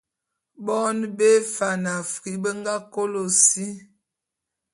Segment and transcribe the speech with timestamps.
[0.67, 3.67] Bon bé Fan Afri be nga kôlô si.